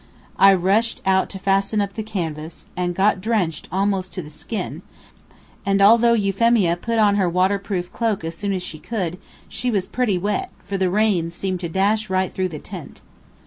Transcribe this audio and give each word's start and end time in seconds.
I 0.39 0.55
rushed 0.55 0.99
out 1.05 1.29
to 1.29 1.37
fasten 1.37 1.79
up 1.79 1.93
the 1.93 2.01
canvas, 2.01 2.65
and 2.75 2.95
got 2.95 3.21
drenched 3.21 3.67
almost 3.71 4.11
to 4.15 4.23
the 4.23 4.31
skin, 4.31 4.81
and 5.63 5.79
although 5.79 6.15
Euphemia 6.15 6.75
put 6.75 6.97
on 6.97 7.17
her 7.17 7.29
waterproof 7.29 7.93
cloak 7.93 8.23
as 8.23 8.33
soon 8.33 8.51
as 8.53 8.63
she 8.63 8.79
could, 8.79 9.19
she 9.47 9.69
was 9.69 9.85
pretty 9.85 10.17
wet, 10.17 10.49
for 10.63 10.75
the 10.75 10.89
rain 10.89 11.29
seemed 11.29 11.59
to 11.59 11.69
dash 11.69 12.09
right 12.09 12.33
through 12.33 12.49
the 12.49 12.57
tent. 12.57 13.01